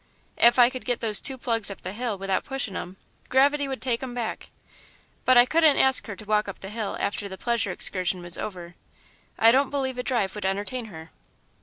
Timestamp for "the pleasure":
7.29-7.71